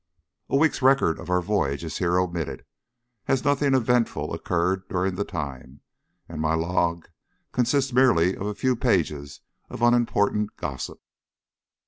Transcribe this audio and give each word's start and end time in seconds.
A 0.49 0.57
week's 0.57 0.81
record 0.81 1.19
of 1.19 1.29
our 1.29 1.43
voyage 1.43 1.83
is 1.83 1.99
here 1.99 2.17
omitted, 2.17 2.65
as 3.27 3.43
nothing 3.45 3.75
eventful 3.75 4.33
occurred 4.33 4.87
during 4.87 5.13
the 5.13 5.23
time, 5.23 5.81
and 6.27 6.41
my 6.41 6.55
log 6.55 7.07
consists 7.51 7.93
merely 7.93 8.35
of 8.35 8.47
a 8.47 8.55
few 8.55 8.75
pages 8.75 9.41
of 9.69 9.83
unimportant 9.83 10.57
gossip. 10.57 10.99